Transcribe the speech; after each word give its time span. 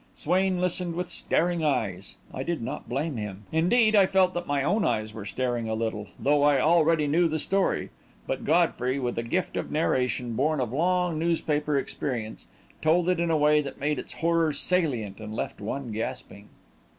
Swain 0.15 0.59
listened 0.59 0.95
with 0.95 1.09
staring 1.09 1.63
eyes. 1.63 2.15
I 2.33 2.41
did 2.41 2.63
not 2.63 2.89
blame 2.89 3.17
him. 3.17 3.43
Indeed, 3.51 3.95
I 3.95 4.07
felt 4.07 4.33
that 4.33 4.47
my 4.47 4.63
own 4.63 4.83
eyes 4.83 5.13
were 5.13 5.25
staring 5.25 5.69
a 5.69 5.75
little, 5.75 6.07
though 6.19 6.41
I 6.41 6.59
already 6.59 7.05
knew 7.05 7.27
the 7.27 7.37
story. 7.37 7.91
But 8.25 8.43
Godfrey, 8.43 8.97
with 8.97 9.19
a 9.19 9.21
gift 9.21 9.55
of 9.57 9.69
narration 9.71 10.33
born 10.33 10.59
of 10.59 10.73
long 10.73 11.19
newspaper 11.19 11.77
experience, 11.77 12.47
told 12.81 13.09
it 13.09 13.19
in 13.19 13.29
a 13.29 13.37
way 13.37 13.61
that 13.61 13.79
made 13.79 13.99
its 13.99 14.13
horror 14.13 14.53
salient 14.53 15.19
and 15.19 15.35
left 15.35 15.61
one 15.61 15.91
gasping. 15.91 16.49